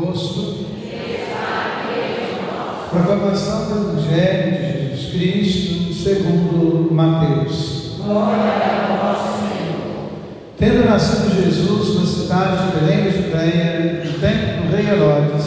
posto. 0.00 0.66
Proclamação 2.90 3.66
do 3.66 3.98
Evangelho 3.98 4.52
de 4.52 4.90
Jesus 4.90 5.10
Cristo, 5.12 5.94
segundo 5.94 6.92
Mateus. 6.92 7.96
Glória 8.04 8.42
a 8.42 8.96
vós, 8.96 9.18
Senhor. 9.40 10.10
Tendo 10.58 10.88
nascido 10.88 11.42
Jesus 11.42 12.00
na 12.00 12.06
cidade 12.06 12.66
de 12.66 12.78
Belém 12.78 13.04
da 13.04 13.10
Judéia, 13.10 14.04
no 14.04 14.12
tempo 14.18 14.62
do 14.62 14.76
rei 14.76 14.86
Herodes, 14.86 15.46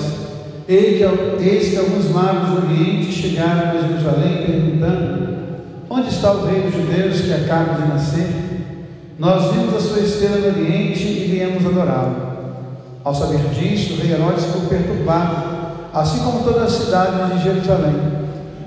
eis 0.67 1.69
que 1.69 1.77
alguns 1.77 2.09
magos 2.09 2.49
do 2.49 2.67
Oriente 2.67 3.11
chegaram 3.11 3.69
a 3.69 3.87
Jerusalém 3.87 4.45
perguntando: 4.45 5.37
Onde 5.89 6.09
está 6.09 6.33
o 6.33 6.45
rei 6.47 6.61
dos 6.61 6.73
judeus 6.73 7.21
que 7.21 7.33
acaba 7.33 7.81
de 7.81 7.87
nascer? 7.87 8.27
Nós 9.17 9.53
vimos 9.53 9.75
a 9.75 9.79
sua 9.79 9.99
estrela 9.99 10.37
no 10.37 10.59
Oriente 10.59 11.03
e 11.03 11.27
viemos 11.31 11.65
adorá-lo. 11.65 12.28
Ao 13.03 13.15
saber 13.15 13.39
disso, 13.53 13.93
o 13.93 13.97
rei 13.97 14.11
Herodes 14.11 14.45
ficou 14.45 14.61
perturbado 14.63 15.59
assim 15.93 16.19
como 16.19 16.43
toda 16.43 16.63
a 16.63 16.69
cidade 16.69 17.33
de 17.33 17.43
Jerusalém. 17.43 17.95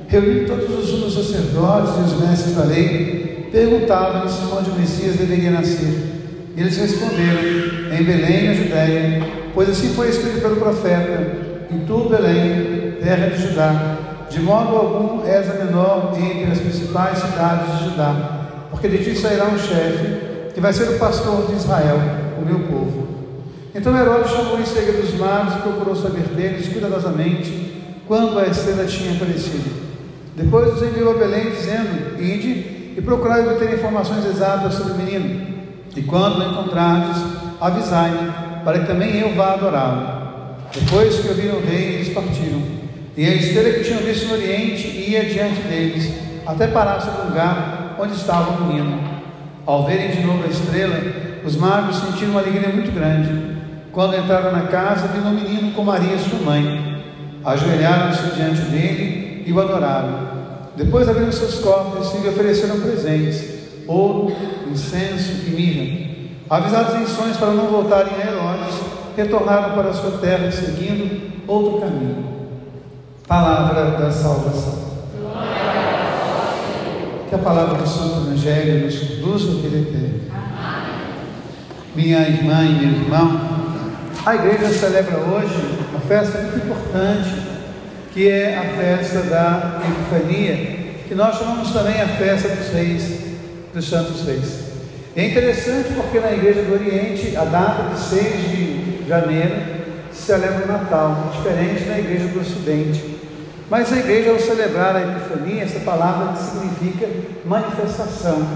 Reunindo 0.09 0.47
todos 0.47 0.79
os 0.79 0.91
sumos 0.91 1.15
sacerdotes 1.15 1.95
e 1.97 2.01
os 2.01 2.21
mestres 2.21 2.55
da 2.55 2.65
lei, 2.65 3.49
perguntavam-lhes 3.53 4.35
onde 4.59 4.71
o 4.71 4.75
Messias 4.75 5.17
deveria 5.17 5.51
nascer. 5.51 6.13
E 6.57 6.61
eles 6.61 6.77
responderam: 6.77 7.95
Em 7.95 8.05
Belém, 8.05 8.49
na 8.49 8.55
Judéia, 8.55 9.27
pois 9.55 9.69
assim 9.69 9.91
foi 9.95 10.09
escrito 10.09 10.41
pelo 10.41 10.57
profeta: 10.57 11.37
E 11.71 11.79
tu, 11.87 12.09
Belém, 12.09 12.97
terra 13.03 13.29
de 13.29 13.43
Judá, 13.43 13.97
de 14.29 14.41
modo 14.41 14.77
algum 14.77 15.27
és 15.27 15.51
a 15.51 15.65
menor 15.65 16.13
entre 16.17 16.51
as 16.51 16.59
principais 16.59 17.19
cidades 17.19 17.79
de 17.79 17.85
Judá, 17.85 18.69
porque 18.71 18.89
de 18.89 18.99
ti 18.99 19.17
sairá 19.17 19.45
um 19.47 19.59
chefe, 19.59 20.53
que 20.55 20.61
vai 20.61 20.73
ser 20.73 20.85
o 20.91 20.99
pastor 20.99 21.47
de 21.47 21.57
Israel, 21.57 21.99
o 22.41 22.45
meu 22.45 22.61
povo. 22.61 23.02
Então 23.75 23.97
Herodes 23.97 24.31
chamou 24.31 24.61
em 24.61 24.67
seguida 24.67 24.99
dos 24.99 25.15
magos 25.15 25.55
e 25.55 25.59
procurou 25.59 25.97
saber 25.97 26.25
deles 26.35 26.69
cuidadosamente 26.69 27.73
quando 28.07 28.39
a 28.39 28.47
estrela 28.47 28.85
tinha 28.85 29.13
aparecido. 29.13 29.71
Depois 30.37 30.75
os 30.75 30.83
enviou 30.83 31.13
a 31.13 31.19
Belém, 31.19 31.51
dizendo: 31.51 32.21
Ide 32.21 32.95
e 32.97 33.03
procurai 33.03 33.47
obter 33.47 33.73
informações 33.73 34.25
exatas 34.27 34.75
sobre 34.75 34.93
o 34.93 34.97
menino. 34.97 35.53
E 35.97 36.03
quando 36.03 36.41
o 36.41 36.51
encontrardes, 36.51 37.23
avisai-me, 37.61 38.31
para 38.65 38.81
que 38.81 38.87
também 38.87 39.19
eu 39.21 39.35
vá 39.35 39.55
adorá-lo. 39.55 40.23
Depois 40.75 41.21
que 41.21 41.29
ouviram 41.29 41.57
o 41.57 41.67
rei, 41.67 41.95
eles 41.95 42.09
partiram. 42.11 42.63
E 43.17 43.27
a 43.27 43.35
estrela 43.35 43.71
que 43.71 43.85
tinham 43.85 44.01
visto 44.01 44.27
no 44.27 44.35
Oriente 44.35 44.87
ia 44.87 45.25
diante 45.25 45.61
deles, 45.63 46.13
até 46.47 46.67
parar 46.67 47.01
sobre 47.01 47.23
o 47.23 47.25
lugar 47.29 47.97
onde 47.99 48.15
estava 48.15 48.53
o 48.53 48.67
menino. 48.67 49.03
Ao 49.67 49.87
verem 49.87 50.11
de 50.11 50.23
novo 50.23 50.45
a 50.45 50.49
estrela, 50.49 50.99
os 51.45 51.57
magos 51.57 51.97
sentiram 51.97 52.33
uma 52.33 52.41
alegria 52.41 52.71
muito 52.71 52.93
grande. 52.93 53.52
Quando 53.93 54.17
entraram 54.17 54.53
na 54.53 54.63
casa, 54.69 55.09
viram 55.09 55.31
o 55.31 55.35
menino 55.35 55.73
com 55.73 55.85
Maria, 55.85 56.17
sua 56.19 56.39
mãe. 56.39 57.05
Ajoelharam-se 57.45 58.35
diante 58.35 58.63
dele 58.63 59.45
e 59.47 59.53
o 59.53 59.61
adoraram. 59.61 60.33
Depois 60.77 61.07
abriram 61.09 61.31
seus 61.31 61.57
cofres 61.57 62.15
e 62.15 62.19
lhe 62.19 62.29
ofereceram 62.31 62.81
presentes: 62.81 63.45
ouro, 63.87 64.35
incenso 64.71 65.33
e 65.47 65.51
mirra. 65.51 66.13
Avisados 66.49 66.95
em 66.95 67.07
sonhos 67.07 67.37
para 67.37 67.53
não 67.53 67.67
voltarem 67.67 68.15
a 68.15 68.27
Herodes, 68.27 68.75
retornaram 69.15 69.75
para 69.75 69.93
sua 69.93 70.13
terra, 70.19 70.51
seguindo 70.51 71.33
outro 71.47 71.81
caminho. 71.81 72.25
Palavra 73.29 73.91
da 73.91 74.11
salvação. 74.11 74.93
Que 77.29 77.35
a 77.35 77.39
palavra 77.39 77.79
do 77.79 77.89
Santo 77.89 78.27
Evangelho 78.27 78.85
nos 78.85 78.99
conduza 78.99 79.53
ao 79.53 79.59
vida 79.59 79.79
eterna. 79.79 80.43
Minha 81.95 82.21
irmã 82.21 82.65
e 82.65 82.73
meu 82.73 82.91
irmão, 82.91 83.62
a 84.25 84.35
igreja 84.35 84.69
celebra 84.69 85.19
hoje 85.19 85.55
uma 85.91 86.01
festa 86.01 86.39
muito 86.39 86.59
importante, 86.59 87.31
que 88.13 88.29
é 88.29 88.57
a 88.57 88.77
festa 88.77 89.21
da 89.23 89.81
Epifania, 89.85 90.57
que 91.09 91.15
nós 91.15 91.39
chamamos 91.39 91.73
também 91.73 92.01
a 92.01 92.09
festa 92.09 92.49
dos 92.49 92.69
reis, 92.73 93.21
dos 93.75 93.89
santos 93.89 94.25
reis. 94.25 94.73
É 95.17 95.27
interessante 95.27 95.93
porque 95.95 96.21
na 96.21 96.33
igreja 96.33 96.63
do 96.63 96.75
Oriente, 96.75 97.37
a 97.37 97.45
data 97.45 97.95
de 97.95 98.01
6 98.01 98.51
de 98.51 99.09
janeiro 99.09 99.57
se 100.13 100.23
celebra 100.23 100.65
o 100.65 100.69
Natal, 100.69 101.33
diferente 101.37 101.85
na 101.85 101.99
igreja 101.99 102.29
do 102.29 102.41
Ocidente. 102.41 103.19
Mas 103.69 103.93
a 103.93 103.97
igreja, 103.97 104.31
ao 104.31 104.39
celebrar 104.39 104.95
a 104.95 105.03
Epifania, 105.03 105.65
essa 105.65 105.81
palavra 105.81 106.37
significa 106.37 107.09
manifestação, 107.45 108.47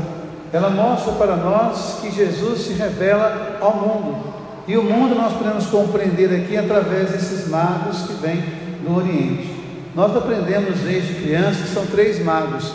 ela 0.52 0.70
mostra 0.70 1.12
para 1.12 1.36
nós 1.36 1.98
que 2.00 2.10
Jesus 2.10 2.60
se 2.60 2.74
revela 2.74 3.58
ao 3.60 3.76
mundo. 3.76 4.45
E 4.68 4.76
o 4.76 4.82
mundo 4.82 5.14
nós 5.14 5.32
podemos 5.32 5.66
compreender 5.66 6.34
aqui 6.34 6.56
através 6.56 7.10
desses 7.10 7.48
magos 7.48 8.02
que 8.02 8.14
vêm 8.14 8.42
do 8.84 8.96
Oriente. 8.96 9.54
Nós 9.94 10.14
aprendemos 10.16 10.80
desde 10.80 11.14
criança 11.14 11.62
que 11.62 11.68
são 11.68 11.86
três 11.86 12.22
magos. 12.22 12.72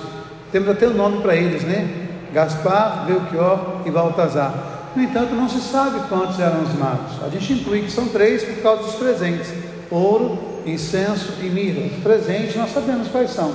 Temos 0.52 0.69
até 0.69 0.88
o 0.88 0.91
um 0.91 0.96
nome 0.96 1.22
para 1.22 1.35
eles, 1.35 1.63
né? 1.63 2.07
Gaspar, 2.34 3.06
Belchior 3.06 3.81
e 3.85 3.91
Baltazar. 3.91 4.53
No 4.96 5.03
entanto, 5.03 5.35
não 5.35 5.50
se 5.50 5.59
sabe 5.59 6.07
quantos 6.07 6.40
eram 6.40 6.63
os 6.63 6.74
magos. 6.74 7.24
A 7.24 7.29
gente 7.29 7.53
inclui 7.53 7.81
que 7.81 7.91
são 7.91 8.08
três 8.08 8.44
por 8.44 8.62
causa 8.62 8.84
dos 8.84 8.96
presentes: 8.96 9.53
ouro, 9.90 10.40
incenso 10.66 11.34
e 11.41 11.46
mirra. 11.46 11.88
Os 11.88 12.03
presentes 12.03 12.56
nós 12.56 12.73
sabemos 12.73 13.09
quais 13.09 13.31
são, 13.31 13.53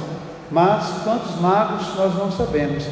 mas 0.51 1.03
quantos 1.05 1.41
magos 1.41 1.95
nós 1.97 2.15
não 2.15 2.31
sabemos. 2.31 2.85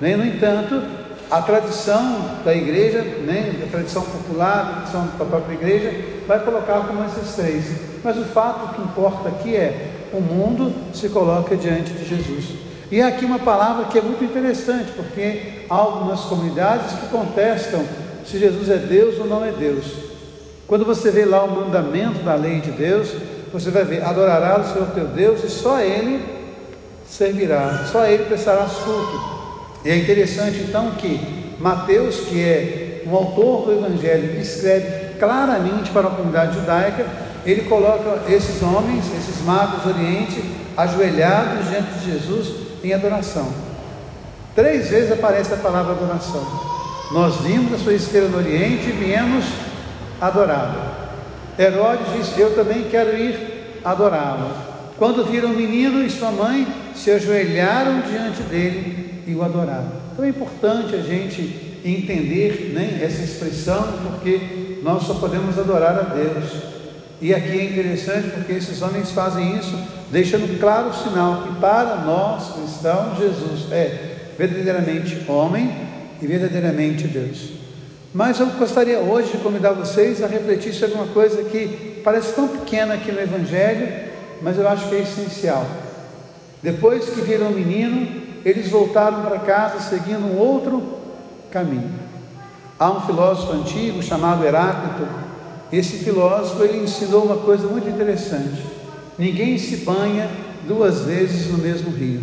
Nem, 0.00 0.16
no 0.16 0.24
entanto, 0.24 0.82
a 1.30 1.40
tradição 1.42 2.40
da 2.44 2.54
igreja, 2.54 3.02
né, 3.02 3.62
a 3.64 3.70
tradição 3.70 4.02
popular, 4.02 4.60
a 4.60 4.74
tradição 4.80 5.08
da 5.18 5.24
própria 5.24 5.54
igreja, 5.54 5.92
vai 6.26 6.40
colocar 6.40 6.80
como 6.86 7.04
esses 7.04 7.34
três. 7.36 7.64
Mas 8.02 8.18
o 8.18 8.24
fato 8.24 8.74
que 8.74 8.82
importa 8.82 9.28
aqui 9.28 9.54
é 9.54 9.90
o 10.12 10.20
mundo 10.20 10.74
se 10.92 11.08
coloca 11.08 11.56
diante 11.56 11.92
de 11.92 12.04
Jesus. 12.04 12.46
E 12.90 13.00
aqui 13.00 13.24
uma 13.24 13.38
palavra 13.38 13.84
que 13.84 13.98
é 13.98 14.02
muito 14.02 14.24
interessante, 14.24 14.90
porque 14.96 15.64
há 15.70 15.74
algumas 15.74 16.22
comunidades 16.22 16.92
que 16.98 17.06
contestam 17.06 17.84
se 18.26 18.38
Jesus 18.38 18.68
é 18.68 18.76
Deus 18.76 19.18
ou 19.20 19.26
não 19.26 19.44
é 19.44 19.52
Deus. 19.52 19.86
Quando 20.66 20.84
você 20.84 21.10
vê 21.10 21.24
lá 21.24 21.44
o 21.44 21.50
mandamento 21.50 22.20
da 22.24 22.34
lei 22.34 22.60
de 22.60 22.72
Deus, 22.72 23.08
você 23.52 23.70
vai 23.70 23.84
ver: 23.84 24.02
adorarás 24.02 24.70
o 24.70 24.72
Senhor 24.72 24.88
teu 24.88 25.06
Deus 25.06 25.44
e 25.44 25.48
só 25.48 25.80
Ele 25.80 26.24
servirá, 27.08 27.86
só 27.90 28.04
Ele 28.04 28.24
prestará 28.24 28.66
culto. 28.66 29.39
E 29.84 29.90
é 29.90 29.96
interessante 29.96 30.58
então 30.58 30.92
que 30.92 31.56
Mateus, 31.58 32.20
que 32.20 32.42
é 32.42 33.02
um 33.06 33.14
autor 33.14 33.66
do 33.66 33.72
Evangelho, 33.72 34.40
escreve 34.40 35.14
claramente 35.18 35.90
para 35.90 36.08
a 36.08 36.10
comunidade 36.10 36.54
judaica, 36.58 37.06
ele 37.44 37.62
coloca 37.62 38.30
esses 38.30 38.62
homens, 38.62 39.04
esses 39.16 39.42
magos 39.44 39.82
do 39.82 39.90
Oriente, 39.90 40.42
ajoelhados 40.76 41.68
diante 41.68 41.92
de 41.98 42.12
Jesus 42.12 42.54
em 42.82 42.92
adoração. 42.92 43.48
Três 44.54 44.88
vezes 44.88 45.12
aparece 45.12 45.54
a 45.54 45.58
palavra 45.58 45.92
adoração. 45.92 46.46
Nós 47.12 47.36
vimos 47.36 47.72
a 47.74 47.78
sua 47.78 47.94
estrela 47.94 48.28
no 48.28 48.38
Oriente 48.38 48.88
e 48.88 48.92
viemos 48.92 49.44
adorá-lo. 50.20 50.80
Herodes 51.58 52.12
disse: 52.14 52.40
Eu 52.40 52.54
também 52.54 52.84
quero 52.84 53.16
ir 53.16 53.80
adorá-lo. 53.84 54.69
Quando 55.00 55.24
viram 55.24 55.52
o 55.52 55.56
menino 55.56 56.04
e 56.04 56.10
sua 56.10 56.30
mãe, 56.30 56.66
se 56.94 57.10
ajoelharam 57.10 58.02
diante 58.02 58.42
dele 58.42 59.22
e 59.26 59.34
o 59.34 59.42
adorar. 59.42 59.82
Então 60.12 60.22
é 60.22 60.28
importante 60.28 60.94
a 60.94 61.00
gente 61.00 61.78
entender 61.82 62.72
né, 62.74 63.00
essa 63.02 63.22
expressão, 63.22 63.82
porque 64.02 64.78
nós 64.82 65.04
só 65.04 65.14
podemos 65.14 65.58
adorar 65.58 65.98
a 65.98 66.02
Deus. 66.02 66.44
E 67.18 67.32
aqui 67.32 67.60
é 67.60 67.64
interessante 67.64 68.28
porque 68.28 68.52
esses 68.52 68.82
homens 68.82 69.10
fazem 69.10 69.56
isso, 69.56 69.74
deixando 70.10 70.60
claro 70.60 70.90
o 70.90 70.94
sinal 70.94 71.44
que 71.44 71.58
para 71.58 72.02
nós 72.04 72.52
cristãos, 72.52 73.16
Jesus 73.16 73.72
é 73.72 74.16
verdadeiramente 74.36 75.24
homem 75.26 75.74
e 76.20 76.26
verdadeiramente 76.26 77.08
Deus. 77.08 77.52
Mas 78.12 78.38
eu 78.38 78.48
gostaria 78.48 78.98
hoje 78.98 79.30
de 79.30 79.38
convidar 79.38 79.72
vocês 79.72 80.22
a 80.22 80.26
refletir 80.26 80.74
sobre 80.74 80.96
uma 80.96 81.06
coisa 81.06 81.42
que 81.44 82.02
parece 82.04 82.34
tão 82.34 82.48
pequena 82.48 82.92
aqui 82.92 83.10
no 83.10 83.20
Evangelho, 83.22 84.09
mas 84.42 84.58
eu 84.58 84.68
acho 84.68 84.88
que 84.88 84.94
é 84.94 85.02
essencial. 85.02 85.66
Depois 86.62 87.08
que 87.08 87.20
viram 87.20 87.48
o 87.48 87.52
menino, 87.52 88.20
eles 88.44 88.68
voltaram 88.68 89.22
para 89.22 89.38
casa 89.38 89.80
seguindo 89.80 90.24
um 90.24 90.38
outro 90.38 90.82
caminho. 91.50 91.90
Há 92.78 92.90
um 92.90 93.00
filósofo 93.02 93.52
antigo 93.52 94.02
chamado 94.02 94.44
Heráclito. 94.44 95.06
Esse 95.72 95.98
filósofo 95.98 96.62
ele 96.64 96.82
ensinou 96.82 97.24
uma 97.24 97.36
coisa 97.36 97.66
muito 97.66 97.88
interessante. 97.88 98.64
Ninguém 99.18 99.58
se 99.58 99.78
banha 99.78 100.30
duas 100.66 101.00
vezes 101.00 101.50
no 101.50 101.58
mesmo 101.58 101.90
rio. 101.90 102.22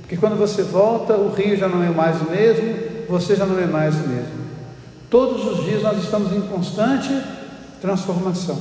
Porque 0.00 0.16
quando 0.16 0.36
você 0.36 0.62
volta, 0.62 1.14
o 1.14 1.32
rio 1.32 1.56
já 1.56 1.68
não 1.68 1.82
é 1.82 1.90
mais 1.90 2.20
o 2.20 2.30
mesmo, 2.30 2.74
você 3.08 3.36
já 3.36 3.46
não 3.46 3.58
é 3.58 3.66
mais 3.66 3.94
o 3.94 4.08
mesmo. 4.08 4.42
Todos 5.08 5.46
os 5.46 5.64
dias 5.64 5.82
nós 5.82 6.02
estamos 6.02 6.32
em 6.32 6.40
constante 6.42 7.16
transformação. 7.80 8.58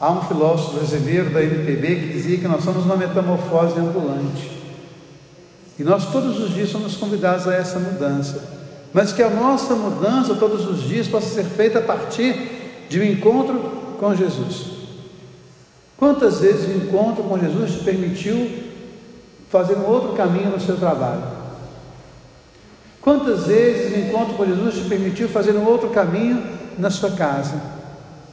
Há 0.00 0.12
um 0.12 0.22
filósofo 0.22 0.76
brasileiro 0.76 1.30
da 1.30 1.42
MPB 1.42 1.96
que 1.96 2.12
dizia 2.12 2.38
que 2.38 2.46
nós 2.46 2.62
somos 2.62 2.84
uma 2.84 2.96
metamorfose 2.96 3.80
ambulante. 3.80 4.48
E 5.76 5.82
nós 5.82 6.10
todos 6.10 6.38
os 6.40 6.54
dias 6.54 6.70
somos 6.70 6.96
convidados 6.96 7.48
a 7.48 7.54
essa 7.54 7.80
mudança. 7.80 8.58
Mas 8.92 9.12
que 9.12 9.22
a 9.22 9.30
nossa 9.30 9.74
mudança 9.74 10.36
todos 10.36 10.66
os 10.66 10.82
dias 10.82 11.08
possa 11.08 11.28
ser 11.28 11.44
feita 11.44 11.80
a 11.80 11.82
partir 11.82 12.86
de 12.88 13.00
um 13.00 13.04
encontro 13.04 13.58
com 13.98 14.14
Jesus. 14.14 14.78
Quantas 15.96 16.40
vezes 16.40 16.68
o 16.68 16.78
encontro 16.78 17.24
com 17.24 17.38
Jesus 17.38 17.72
te 17.72 17.84
permitiu 17.84 18.50
fazer 19.50 19.76
um 19.76 19.86
outro 19.86 20.12
caminho 20.12 20.50
no 20.50 20.60
seu 20.60 20.76
trabalho? 20.76 21.24
Quantas 23.00 23.46
vezes 23.46 23.96
o 23.96 23.98
encontro 23.98 24.34
com 24.34 24.46
Jesus 24.46 24.76
te 24.76 24.88
permitiu 24.88 25.28
fazer 25.28 25.52
um 25.52 25.66
outro 25.66 25.90
caminho 25.90 26.42
na 26.78 26.90
sua 26.90 27.10
casa, 27.10 27.60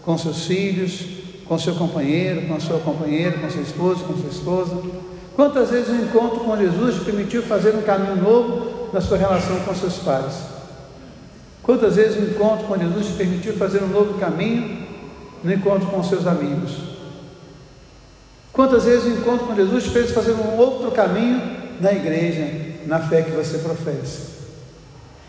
com 0.04 0.16
seus 0.18 0.46
filhos, 0.46 1.25
com 1.48 1.58
seu 1.60 1.76
companheiro, 1.76 2.48
com 2.48 2.56
a 2.56 2.60
sua 2.60 2.80
companheira, 2.80 3.38
com 3.38 3.50
seu 3.50 3.62
esposo, 3.62 4.04
com 4.06 4.16
sua 4.18 4.30
esposa? 4.30 4.82
Quantas 5.36 5.70
vezes 5.70 5.90
o 5.90 6.02
encontro 6.02 6.40
com 6.40 6.58
Jesus 6.58 6.96
te 6.96 7.02
permitiu 7.02 7.44
fazer 7.44 7.76
um 7.76 7.82
caminho 7.82 8.16
novo 8.16 8.90
na 8.94 9.02
sua 9.02 9.18
relação 9.18 9.60
com 9.60 9.76
seus 9.76 9.98
pais? 9.98 10.56
Quantas 11.62 11.96
vezes 11.96 12.18
o 12.18 12.32
encontro 12.32 12.68
com 12.68 12.78
Jesus 12.78 13.08
te 13.08 13.14
permitiu 13.14 13.54
fazer 13.58 13.84
um 13.84 13.88
novo 13.88 14.20
caminho 14.20 14.86
no 15.44 15.52
encontro 15.52 15.88
com 15.88 16.04
seus 16.04 16.26
amigos? 16.26 16.72
Quantas 18.54 18.86
vezes 18.86 19.06
o 19.06 19.10
encontro 19.10 19.48
com 19.48 19.56
Jesus 19.56 19.88
fez 19.88 20.12
fazer 20.12 20.32
um 20.32 20.58
outro 20.58 20.90
caminho 20.92 21.42
na 21.82 21.92
igreja, 21.92 22.48
na 22.86 23.00
fé 23.00 23.22
que 23.22 23.32
você 23.32 23.58
professa? 23.58 24.36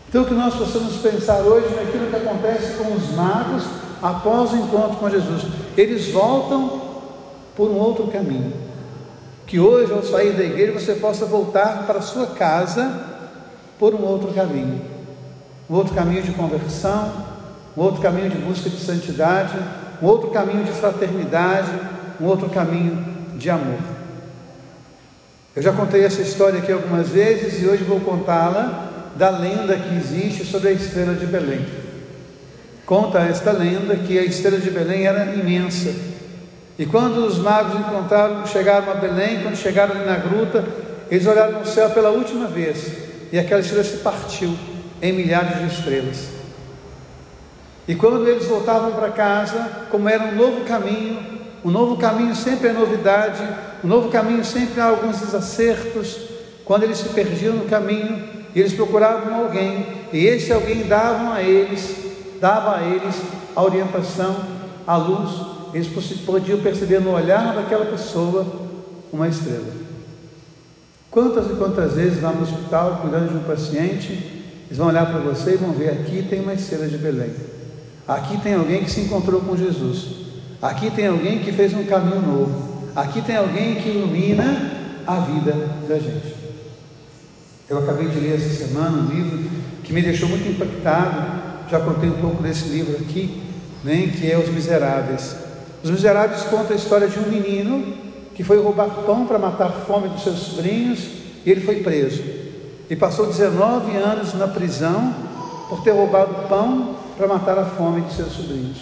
Então, 0.07 0.23
que 0.23 0.33
nós 0.33 0.55
possamos 0.55 0.95
pensar 0.97 1.39
hoje 1.41 1.67
naquilo 1.75 2.07
que 2.09 2.15
acontece 2.15 2.77
com 2.77 2.93
os 2.93 3.11
magos 3.11 3.63
após 4.01 4.53
o 4.53 4.55
encontro 4.55 4.95
com 4.97 5.09
Jesus. 5.09 5.43
Eles 5.77 6.07
voltam 6.09 6.81
por 7.55 7.69
um 7.69 7.75
outro 7.75 8.07
caminho. 8.07 8.51
Que 9.45 9.59
hoje, 9.59 9.93
ao 9.93 10.03
sair 10.03 10.33
da 10.33 10.43
igreja, 10.43 10.73
você 10.73 10.95
possa 10.95 11.25
voltar 11.25 11.85
para 11.85 11.99
a 11.99 12.01
sua 12.01 12.27
casa 12.27 12.91
por 13.77 13.93
um 13.93 14.03
outro 14.03 14.33
caminho. 14.33 14.81
Um 15.69 15.75
outro 15.75 15.93
caminho 15.93 16.23
de 16.23 16.31
conversão, 16.31 17.13
um 17.77 17.81
outro 17.81 18.01
caminho 18.01 18.29
de 18.29 18.37
busca 18.37 18.69
de 18.69 18.79
santidade, 18.79 19.53
um 20.01 20.05
outro 20.07 20.31
caminho 20.31 20.63
de 20.63 20.71
fraternidade, 20.71 21.71
um 22.19 22.25
outro 22.25 22.49
caminho 22.49 23.05
de 23.35 23.49
amor. 23.49 23.79
Eu 25.55 25.61
já 25.61 25.71
contei 25.71 26.03
essa 26.03 26.21
história 26.21 26.59
aqui 26.59 26.71
algumas 26.71 27.09
vezes 27.09 27.61
e 27.61 27.67
hoje 27.67 27.83
vou 27.83 27.99
contá-la 27.99 29.11
da 29.15 29.29
lenda 29.29 29.75
que 29.75 29.95
existe 29.95 30.45
sobre 30.45 30.69
a 30.69 30.71
estrela 30.71 31.13
de 31.13 31.25
Belém. 31.25 31.86
Conta 32.87 33.19
esta 33.19 33.51
lenda 33.51 33.97
que 33.97 34.17
a 34.17 34.23
estrela 34.23 34.59
de 34.59 34.71
Belém 34.71 35.05
era 35.05 35.25
imensa. 35.35 35.93
E 36.79 36.85
quando 36.85 37.17
os 37.17 37.37
magos 37.37 37.77
encontraram, 37.77 38.47
chegaram 38.47 38.89
a 38.89 38.95
Belém, 38.95 39.41
quando 39.41 39.57
chegaram 39.57 39.93
ali 39.93 40.05
na 40.05 40.15
gruta, 40.15 40.65
eles 41.11 41.27
olharam 41.27 41.59
no 41.59 41.65
céu 41.65 41.89
pela 41.89 42.11
última 42.11 42.47
vez 42.47 42.93
e 43.29 43.37
aquela 43.37 43.59
estrela 43.59 43.83
se 43.83 43.97
partiu 43.97 44.57
em 45.01 45.11
milhares 45.11 45.59
de 45.59 45.67
estrelas. 45.67 46.29
E 47.89 47.93
quando 47.93 48.25
eles 48.25 48.45
voltavam 48.45 48.93
para 48.93 49.09
casa, 49.09 49.69
como 49.91 50.07
era 50.07 50.23
um 50.23 50.35
novo 50.35 50.61
caminho, 50.63 51.19
um 51.65 51.69
novo 51.69 51.97
caminho 51.97 52.33
sempre 52.37 52.69
é 52.69 52.71
novidade, 52.71 53.43
um 53.83 53.87
novo 53.89 54.07
caminho 54.07 54.45
sempre 54.45 54.79
há 54.79 54.85
alguns 54.85 55.19
desacertos. 55.19 56.21
Quando 56.63 56.83
eles 56.83 56.99
se 56.99 57.09
perdiam 57.09 57.53
no 57.53 57.65
caminho, 57.65 58.23
eles 58.55 58.71
procuravam 58.71 59.43
alguém, 59.43 59.85
e 60.13 60.25
esse 60.25 60.53
alguém 60.53 60.83
dava 60.83 61.33
a 61.33 61.43
eles, 61.43 61.96
dava 62.39 62.77
a 62.77 62.83
eles 62.83 63.15
a 63.55 63.63
orientação, 63.63 64.35
a 64.85 64.97
luz. 64.97 65.57
Eles 65.73 65.87
podiam 66.25 66.59
perceber 66.59 66.99
no 66.99 67.11
olhar 67.11 67.53
daquela 67.53 67.85
pessoa 67.85 68.45
uma 69.11 69.27
estrela. 69.27 69.87
Quantas 71.11 71.47
e 71.47 71.55
quantas 71.55 71.93
vezes 71.93 72.21
lá 72.21 72.31
no 72.31 72.43
hospital, 72.43 72.99
cuidando 73.01 73.29
de 73.29 73.37
um 73.37 73.43
paciente, 73.43 74.11
eles 74.67 74.77
vão 74.77 74.87
olhar 74.87 75.05
para 75.05 75.19
você 75.19 75.53
e 75.53 75.57
vão 75.57 75.71
ver 75.71 75.89
aqui 75.89 76.25
tem 76.29 76.41
uma 76.41 76.53
estrela 76.53 76.87
de 76.87 76.97
Belém. 76.97 77.31
Aqui 78.07 78.39
tem 78.41 78.53
alguém 78.53 78.83
que 78.83 78.91
se 78.91 79.01
encontrou 79.01 79.41
com 79.41 79.55
Jesus. 79.57 80.27
Aqui 80.61 80.89
tem 80.91 81.07
alguém 81.07 81.39
que 81.39 81.51
fez 81.51 81.73
um 81.73 81.85
caminho 81.85 82.21
novo. 82.21 82.89
Aqui 82.95 83.21
tem 83.21 83.35
alguém 83.35 83.75
que 83.75 83.89
ilumina 83.89 84.71
a 85.05 85.15
vida 85.19 85.53
da 85.87 85.99
gente. 85.99 86.35
Eu 87.69 87.79
acabei 87.79 88.07
de 88.07 88.19
ler 88.19 88.35
essa 88.35 88.65
semana 88.65 88.97
um 88.97 89.07
livro 89.07 89.49
que 89.83 89.93
me 89.93 90.01
deixou 90.01 90.27
muito 90.29 90.47
impactado. 90.49 91.46
Já 91.69 91.79
contei 91.79 92.09
um 92.09 92.21
pouco 92.21 92.41
desse 92.41 92.69
livro 92.69 92.97
aqui, 92.97 93.41
né, 93.83 94.11
que 94.17 94.31
é 94.31 94.37
Os 94.37 94.49
Miseráveis. 94.49 95.35
Os 95.83 95.91
Miseráveis 95.91 96.43
conta 96.43 96.73
a 96.73 96.75
história 96.75 97.07
de 97.07 97.19
um 97.19 97.29
menino 97.29 97.93
que 98.33 98.43
foi 98.43 98.61
roubar 98.61 98.89
pão 99.05 99.25
para 99.25 99.37
matar 99.37 99.67
a 99.67 99.71
fome 99.71 100.09
dos 100.09 100.23
seus 100.23 100.39
sobrinhos 100.39 100.99
e 101.45 101.51
ele 101.51 101.61
foi 101.61 101.81
preso. 101.81 102.23
E 102.89 102.95
passou 102.95 103.25
19 103.25 103.97
anos 103.97 104.33
na 104.33 104.47
prisão 104.47 105.13
por 105.67 105.83
ter 105.83 105.91
roubado 105.91 106.47
pão 106.47 106.95
para 107.17 107.27
matar 107.27 107.57
a 107.57 107.65
fome 107.65 108.01
de 108.01 108.13
seus 108.13 108.31
sobrinhos. 108.31 108.77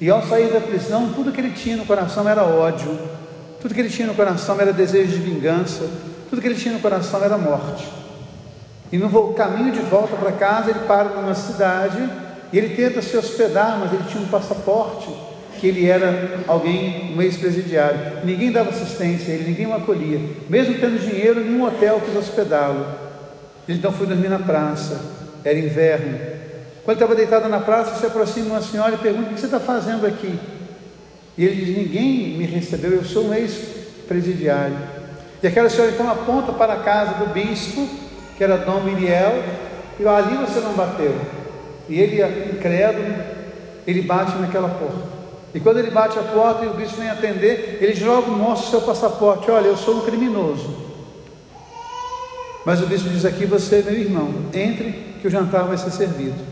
E 0.00 0.10
ao 0.10 0.22
sair 0.26 0.52
da 0.52 0.60
prisão, 0.60 1.12
tudo 1.14 1.32
que 1.32 1.40
ele 1.40 1.52
tinha 1.52 1.76
no 1.76 1.86
coração 1.86 2.28
era 2.28 2.44
ódio, 2.44 2.96
tudo 3.60 3.74
que 3.74 3.80
ele 3.80 3.88
tinha 3.88 4.06
no 4.06 4.14
coração 4.14 4.60
era 4.60 4.72
desejo 4.72 5.12
de 5.12 5.18
vingança, 5.18 5.88
tudo 6.28 6.40
que 6.40 6.48
ele 6.48 6.56
tinha 6.56 6.74
no 6.74 6.80
coração 6.80 7.22
era 7.24 7.38
morte. 7.38 8.01
E 8.92 8.98
no 8.98 9.32
caminho 9.32 9.72
de 9.72 9.80
volta 9.80 10.14
para 10.16 10.32
casa, 10.32 10.70
ele 10.70 10.80
para 10.80 11.08
numa 11.08 11.34
cidade 11.34 11.98
e 12.52 12.58
ele 12.58 12.76
tenta 12.76 13.00
se 13.00 13.16
hospedar, 13.16 13.78
mas 13.80 13.92
ele 13.92 14.04
tinha 14.06 14.22
um 14.22 14.28
passaporte 14.28 15.08
que 15.58 15.66
ele 15.66 15.88
era 15.88 16.40
alguém, 16.46 17.14
um 17.16 17.22
ex-presidiário. 17.22 18.18
Ninguém 18.24 18.52
dava 18.52 18.68
assistência 18.68 19.32
a 19.32 19.36
ele, 19.36 19.48
ninguém 19.48 19.66
o 19.66 19.74
acolhia. 19.74 20.20
Mesmo 20.48 20.74
tendo 20.74 21.00
dinheiro, 21.00 21.40
nenhum 21.40 21.64
hotel 21.64 22.02
quis 22.04 22.14
hospedá-lo. 22.14 22.84
Ele 23.66 23.78
então 23.78 23.92
foi 23.92 24.06
dormir 24.06 24.28
na 24.28 24.40
praça, 24.40 25.00
era 25.42 25.58
inverno. 25.58 26.18
Quando 26.84 26.96
estava 26.96 27.14
deitado 27.14 27.48
na 27.48 27.60
praça, 27.60 27.98
se 27.98 28.04
aproxima 28.04 28.46
uma 28.46 28.60
senhora 28.60 28.94
e 28.94 28.98
pergunta: 28.98 29.30
O 29.30 29.34
que 29.34 29.40
você 29.40 29.46
está 29.46 29.60
fazendo 29.60 30.06
aqui? 30.06 30.38
E 31.38 31.44
ele 31.44 31.64
diz: 31.64 31.76
Ninguém 31.78 32.36
me 32.36 32.44
recebeu, 32.44 32.90
eu 32.90 33.04
sou 33.04 33.28
um 33.28 33.34
ex-presidiário. 33.34 34.76
E 35.42 35.46
aquela 35.46 35.70
senhora 35.70 35.92
então 35.92 36.10
aponta 36.10 36.52
para 36.52 36.74
a 36.74 36.80
casa 36.80 37.24
do 37.24 37.32
bispo 37.32 38.01
que 38.42 38.44
era 38.44 38.58
Dom 38.58 38.80
Miriel, 38.80 39.40
e 40.00 40.04
ali 40.04 40.36
você 40.36 40.58
não 40.58 40.72
bateu. 40.72 41.14
E 41.88 42.00
ele, 42.00 42.20
incrédulo, 42.52 43.14
ele 43.86 44.02
bate 44.02 44.36
naquela 44.36 44.68
porta. 44.68 45.12
E 45.54 45.60
quando 45.60 45.78
ele 45.78 45.92
bate 45.92 46.18
a 46.18 46.22
porta 46.22 46.64
e 46.64 46.68
o 46.68 46.74
bicho 46.74 46.96
vem 46.96 47.08
atender, 47.08 47.78
ele 47.80 48.04
logo 48.04 48.32
mostra 48.32 48.66
o 48.66 48.70
seu 48.70 48.80
passaporte: 48.80 49.48
Olha, 49.48 49.68
eu 49.68 49.76
sou 49.76 49.98
um 49.98 50.00
criminoso. 50.00 50.76
Mas 52.66 52.82
o 52.82 52.86
bispo 52.86 53.10
diz 53.10 53.24
aqui: 53.24 53.46
Você 53.46 53.80
meu 53.80 53.94
irmão, 53.94 54.34
entre 54.52 54.90
que 55.20 55.28
o 55.28 55.30
jantar 55.30 55.62
vai 55.62 55.78
ser 55.78 55.92
servido. 55.92 56.42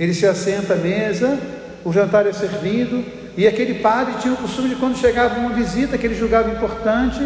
Ele 0.00 0.14
se 0.14 0.26
assenta 0.26 0.74
à 0.74 0.76
mesa, 0.76 1.38
o 1.84 1.92
jantar 1.92 2.26
é 2.26 2.32
servido, 2.32 3.04
e 3.36 3.46
aquele 3.46 3.74
padre 3.74 4.14
tinha 4.20 4.34
o 4.34 4.38
costume 4.38 4.70
de, 4.70 4.74
quando 4.74 4.96
chegava 4.96 5.38
uma 5.38 5.50
visita 5.50 5.96
que 5.96 6.04
ele 6.04 6.16
julgava 6.16 6.50
importante, 6.50 7.20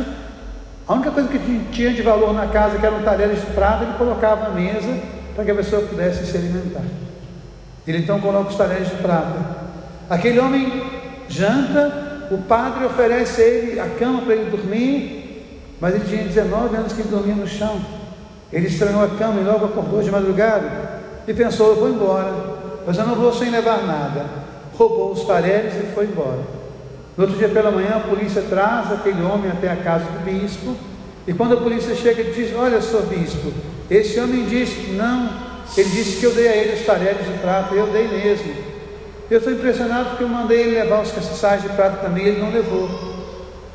a 0.89 0.93
única 0.93 1.11
coisa 1.11 1.29
que 1.29 1.67
tinha 1.73 1.93
de 1.93 2.03
valor 2.03 2.33
na 2.33 2.47
casa, 2.47 2.79
que 2.79 2.87
eram 2.87 3.03
talheres 3.03 3.41
de 3.41 3.47
prata, 3.47 3.83
ele 3.83 3.95
colocava 3.99 4.49
na 4.49 4.51
mesa 4.51 4.89
para 5.35 5.45
que 5.45 5.51
a 5.51 5.55
pessoa 5.55 5.83
pudesse 5.83 6.25
se 6.25 6.37
alimentar. 6.37 6.85
Ele 7.87 7.99
então 7.99 8.21
coloca 8.21 8.51
os 8.51 8.57
talheres 8.57 8.89
de 8.89 8.97
prata. 8.97 9.67
Aquele 10.09 10.39
homem 10.39 10.83
janta, 11.29 12.29
o 12.31 12.39
padre 12.39 12.85
oferece 12.85 13.43
a 13.43 13.45
ele 13.45 13.81
a 13.81 13.89
cama 13.99 14.23
para 14.23 14.35
ele 14.35 14.51
dormir, 14.51 15.77
mas 15.81 15.95
ele 15.95 16.05
tinha 16.05 16.23
19 16.23 16.77
anos 16.77 16.93
que 16.93 17.01
ele 17.01 17.09
dormia 17.09 17.35
no 17.35 17.49
chão. 17.49 17.81
Ele 18.53 18.69
estranhou 18.69 19.03
a 19.03 19.09
cama 19.09 19.41
e 19.41 19.45
logo 19.45 19.67
acordou 19.67 20.01
de 20.01 20.11
madrugada 20.11 21.01
e 21.27 21.35
pensou: 21.35 21.71
Eu 21.71 21.77
vou 21.77 21.91
embora, 21.91 22.33
mas 22.87 22.97
eu 22.97 23.07
não 23.07 23.17
vou 23.17 23.33
sem 23.33 23.51
levar 23.51 23.85
nada. 23.85 24.25
Roubou 24.79 25.13
os 25.13 25.25
talheres 25.25 25.75
e 25.75 25.93
foi 25.95 26.05
embora. 26.05 26.56
No 27.17 27.25
outro 27.25 27.39
dia 27.39 27.49
pela 27.49 27.71
manhã, 27.71 27.97
a 27.97 28.01
polícia 28.01 28.43
traz 28.43 28.93
aquele 28.93 29.23
homem 29.23 29.51
até 29.51 29.71
a 29.71 29.77
casa 29.77 30.05
do 30.05 30.25
bispo. 30.25 30.77
E 31.27 31.33
quando 31.33 31.55
a 31.55 31.57
polícia 31.57 31.95
chega, 31.95 32.21
ele 32.21 32.33
diz: 32.33 32.55
Olha, 32.55 32.81
sou 32.81 33.03
bispo, 33.03 33.53
esse 33.91 34.21
homem 34.21 34.45
disse: 34.45 34.93
Não, 34.93 35.31
ele 35.77 35.89
disse 35.89 36.21
que 36.21 36.25
eu 36.25 36.35
dei 36.35 36.49
a 36.49 36.57
ele 36.57 36.75
os 36.75 36.85
talheres 36.85 37.27
de 37.27 37.39
prata, 37.39 37.75
eu 37.75 37.87
dei 37.87 38.07
mesmo. 38.07 38.55
Eu 39.31 39.39
estou 39.39 39.53
impressionado 39.53 40.11
porque 40.11 40.25
eu 40.25 40.29
mandei 40.29 40.61
ele 40.61 40.79
levar 40.79 41.03
os 41.03 41.11
castiçais 41.11 41.63
de 41.63 41.69
prata 41.71 41.97
também, 41.97 42.27
ele 42.27 42.41
não 42.41 42.53
levou. 42.53 42.89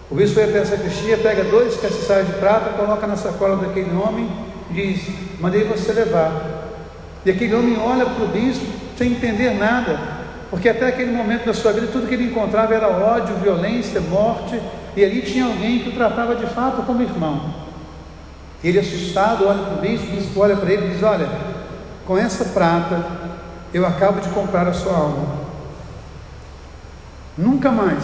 O 0.09 0.15
bispo 0.15 0.35
foi 0.35 0.43
até 0.43 0.59
a 0.59 0.65
sacristia, 0.65 1.17
pega 1.17 1.43
dois 1.45 1.75
castiçais 1.75 2.27
de 2.27 2.33
prata, 2.33 2.71
coloca 2.77 3.07
na 3.07 3.15
sacola 3.15 3.57
daquele 3.57 3.91
homem 3.95 4.29
e 4.69 4.73
diz: 4.73 5.01
Mandei 5.39 5.63
você 5.63 5.91
levar. 5.91 6.69
E 7.25 7.31
aquele 7.31 7.55
homem 7.55 7.77
olha 7.79 8.05
para 8.05 8.23
o 8.23 8.27
bispo 8.27 8.65
sem 8.97 9.13
entender 9.13 9.51
nada. 9.55 10.20
Porque 10.51 10.67
até 10.67 10.85
aquele 10.85 11.13
momento 11.13 11.45
da 11.45 11.53
sua 11.53 11.71
vida, 11.71 11.87
tudo 11.87 12.07
que 12.07 12.13
ele 12.13 12.25
encontrava 12.25 12.75
era 12.75 12.89
ódio, 12.89 13.33
violência, 13.37 14.01
morte, 14.01 14.61
e 14.97 15.03
ali 15.03 15.21
tinha 15.21 15.45
alguém 15.45 15.79
que 15.79 15.89
o 15.89 15.93
tratava 15.93 16.35
de 16.35 16.45
fato 16.47 16.83
como 16.83 17.01
irmão. 17.01 17.53
Ele, 18.61 18.77
assustado, 18.77 19.47
olha 19.47 19.63
para 19.63 19.77
o 19.77 19.81
bispo, 19.81 20.07
o 20.07 20.15
bispo 20.17 20.39
olha 20.41 20.57
para 20.57 20.69
ele 20.69 20.87
e 20.87 20.89
diz: 20.89 21.01
Olha, 21.01 21.29
com 22.05 22.17
essa 22.17 22.43
prata 22.45 23.01
eu 23.73 23.85
acabo 23.85 24.19
de 24.19 24.27
comprar 24.29 24.67
a 24.67 24.73
sua 24.73 24.93
alma. 24.93 25.39
Nunca 27.37 27.71
mais, 27.71 28.03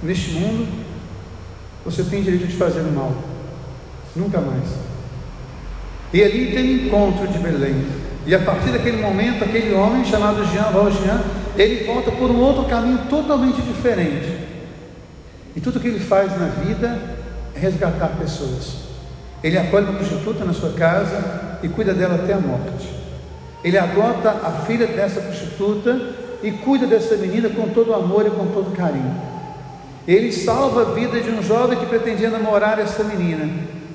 neste 0.00 0.30
mundo, 0.30 0.68
você 1.84 2.04
tem 2.04 2.22
direito 2.22 2.46
de 2.46 2.56
fazer 2.56 2.80
o 2.80 2.92
mal. 2.92 3.12
Nunca 4.14 4.40
mais. 4.40 4.68
E 6.12 6.22
ali 6.22 6.52
tem 6.52 6.86
encontro 6.86 7.26
de 7.26 7.38
Belém. 7.40 8.07
E 8.28 8.34
a 8.34 8.38
partir 8.40 8.72
daquele 8.72 8.98
momento, 8.98 9.42
aquele 9.42 9.72
homem 9.72 10.04
chamado 10.04 10.44
Jean 10.52 10.70
Valjean, 10.70 11.18
ele 11.56 11.86
volta 11.86 12.12
por 12.12 12.30
um 12.30 12.38
outro 12.38 12.66
caminho 12.66 12.98
totalmente 13.08 13.62
diferente. 13.62 14.36
E 15.56 15.60
tudo 15.62 15.80
que 15.80 15.88
ele 15.88 15.98
faz 15.98 16.38
na 16.38 16.48
vida 16.48 17.00
é 17.56 17.58
resgatar 17.58 18.08
pessoas. 18.20 18.80
Ele 19.42 19.56
acolhe 19.56 19.86
uma 19.86 19.94
prostituta 19.94 20.44
na 20.44 20.52
sua 20.52 20.74
casa 20.74 21.58
e 21.62 21.68
cuida 21.68 21.94
dela 21.94 22.16
até 22.16 22.34
a 22.34 22.38
morte. 22.38 22.86
Ele 23.64 23.78
adota 23.78 24.28
a 24.30 24.62
filha 24.66 24.86
dessa 24.86 25.22
prostituta 25.22 25.98
e 26.42 26.50
cuida 26.50 26.86
dessa 26.86 27.16
menina 27.16 27.48
com 27.48 27.70
todo 27.70 27.94
amor 27.94 28.26
e 28.26 28.30
com 28.30 28.48
todo 28.48 28.76
carinho. 28.76 29.16
Ele 30.06 30.30
salva 30.32 30.82
a 30.82 30.92
vida 30.92 31.18
de 31.18 31.30
um 31.30 31.42
jovem 31.42 31.78
que 31.78 31.86
pretendia 31.86 32.28
namorar 32.28 32.78
essa 32.78 33.02
menina. 33.04 33.50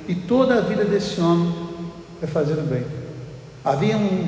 E 0.07 0.15
toda 0.15 0.55
a 0.55 0.61
vida 0.61 0.83
desse 0.83 1.21
homem 1.21 1.53
é 2.19 2.25
fazer 2.25 2.53
o 2.53 2.63
bem. 2.63 3.02
Havia 3.63 3.97
um, 3.97 4.27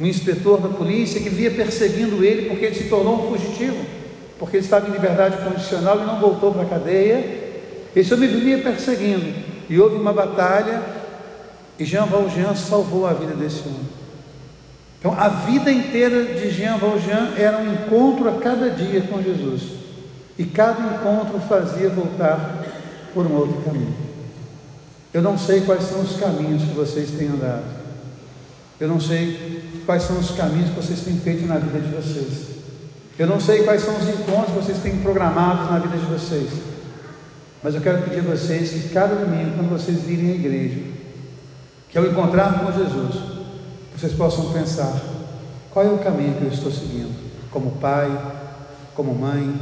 um 0.00 0.06
inspetor 0.06 0.60
da 0.60 0.68
polícia 0.68 1.20
que 1.20 1.28
via 1.28 1.50
perseguindo 1.50 2.24
ele 2.24 2.48
porque 2.48 2.66
ele 2.66 2.74
se 2.74 2.84
tornou 2.84 3.24
um 3.24 3.28
fugitivo, 3.30 3.76
porque 4.38 4.58
ele 4.58 4.64
estava 4.64 4.88
em 4.88 4.92
liberdade 4.92 5.38
condicional 5.42 6.00
e 6.00 6.04
não 6.04 6.20
voltou 6.20 6.52
para 6.52 6.62
a 6.62 6.66
cadeia. 6.66 7.48
Esse 7.96 8.12
homem 8.12 8.28
vivia 8.28 8.58
perseguindo. 8.58 9.34
E 9.70 9.78
houve 9.78 9.96
uma 9.96 10.12
batalha 10.12 10.82
e 11.78 11.84
Jean 11.84 12.06
Valjean 12.06 12.54
salvou 12.54 13.06
a 13.06 13.12
vida 13.12 13.34
desse 13.34 13.60
homem. 13.60 13.98
Então, 14.98 15.14
a 15.16 15.28
vida 15.28 15.70
inteira 15.70 16.24
de 16.24 16.50
Jean 16.50 16.76
Valjean 16.76 17.34
era 17.36 17.58
um 17.58 17.72
encontro 17.72 18.28
a 18.28 18.40
cada 18.40 18.68
dia 18.68 19.00
com 19.02 19.22
Jesus. 19.22 19.62
E 20.36 20.44
cada 20.44 20.94
encontro 20.94 21.38
fazia 21.48 21.88
voltar 21.88 22.64
por 23.14 23.24
um 23.26 23.34
outro 23.36 23.62
caminho. 23.62 23.94
Eu 25.14 25.22
não 25.22 25.38
sei 25.38 25.60
quais 25.60 25.84
são 25.84 26.00
os 26.00 26.16
caminhos 26.16 26.62
que 26.62 26.74
vocês 26.74 27.10
têm 27.12 27.28
andado. 27.28 27.77
Eu 28.80 28.88
não 28.88 29.00
sei 29.00 29.82
quais 29.84 30.04
são 30.04 30.18
os 30.18 30.30
caminhos 30.32 30.70
que 30.70 30.76
vocês 30.76 31.00
têm 31.00 31.18
feito 31.18 31.46
na 31.46 31.56
vida 31.56 31.80
de 31.80 31.94
vocês. 31.94 32.48
Eu 33.18 33.26
não 33.26 33.40
sei 33.40 33.64
quais 33.64 33.82
são 33.82 33.96
os 33.96 34.08
encontros 34.08 34.54
que 34.54 34.64
vocês 34.64 34.78
têm 34.78 34.98
programados 34.98 35.68
na 35.70 35.78
vida 35.80 35.98
de 35.98 36.04
vocês. 36.04 36.48
Mas 37.62 37.74
eu 37.74 37.80
quero 37.80 38.02
pedir 38.02 38.20
a 38.20 38.22
vocês 38.22 38.70
que 38.70 38.88
cada 38.90 39.16
domingo, 39.16 39.56
quando 39.56 39.70
vocês 39.70 40.02
virem 40.02 40.30
à 40.30 40.34
igreja, 40.34 40.80
que 41.90 41.98
ao 41.98 42.04
encontrar 42.04 42.60
com 42.60 42.70
Jesus, 42.70 43.20
vocês 43.96 44.12
possam 44.12 44.52
pensar: 44.52 44.96
qual 45.72 45.84
é 45.84 45.88
o 45.88 45.98
caminho 45.98 46.34
que 46.34 46.44
eu 46.44 46.52
estou 46.52 46.70
seguindo? 46.70 47.12
Como 47.50 47.72
pai, 47.72 48.08
como 48.94 49.12
mãe, 49.12 49.58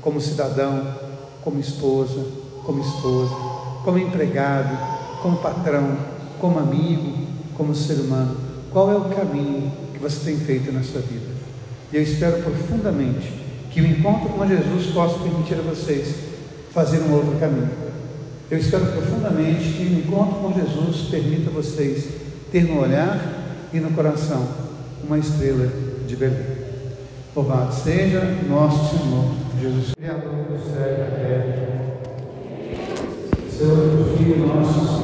como 0.00 0.20
cidadão, 0.20 0.94
como 1.42 1.58
esposa, 1.58 2.24
como 2.64 2.80
esposa, 2.80 3.34
como 3.82 3.98
empregado, 3.98 4.78
como 5.20 5.38
patrão, 5.38 5.96
como 6.40 6.60
amigo, 6.60 7.26
como 7.56 7.74
ser 7.74 7.94
humano. 7.94 8.51
Qual 8.72 8.90
é 8.90 8.96
o 8.96 9.04
caminho 9.14 9.70
que 9.92 9.98
você 9.98 10.24
tem 10.24 10.38
feito 10.38 10.72
na 10.72 10.82
sua 10.82 11.02
vida? 11.02 11.26
E 11.92 11.96
eu 11.96 12.02
espero 12.02 12.42
profundamente 12.42 13.30
que 13.70 13.82
o 13.82 13.86
encontro 13.86 14.30
com 14.30 14.46
Jesus 14.46 14.86
possa 14.86 15.18
permitir 15.18 15.54
a 15.54 15.62
vocês 15.62 16.14
fazer 16.72 17.00
um 17.00 17.12
outro 17.12 17.38
caminho. 17.38 17.68
Eu 18.50 18.58
espero 18.58 18.86
profundamente 18.86 19.74
que 19.74 19.84
o 19.84 19.98
encontro 19.98 20.36
com 20.36 20.54
Jesus 20.54 21.08
permita 21.10 21.50
a 21.50 21.52
vocês 21.52 22.06
ter 22.50 22.64
no 22.64 22.80
olhar 22.80 23.20
e 23.74 23.78
no 23.78 23.90
coração 23.90 24.46
uma 25.04 25.18
estrela 25.18 25.68
de 26.06 26.16
Belém. 26.16 26.46
Louvado 27.36 27.74
seja 27.74 28.20
nosso 28.48 28.96
Senhor 28.96 29.34
Jesus, 29.60 29.94
Criador 29.94 30.32
do 30.32 30.58
céu 30.58 30.82
e 30.82 30.96
da 30.98 31.06
terra. 31.16 31.72
Seu 33.50 34.16
Filho, 34.16 34.46
nosso 34.46 34.80
Senhor. 34.80 35.01